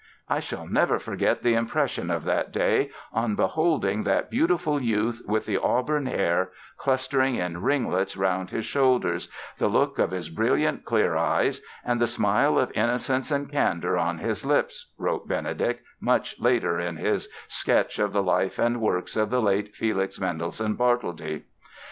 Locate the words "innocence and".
12.73-13.51